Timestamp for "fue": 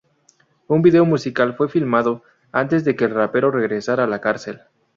1.55-1.69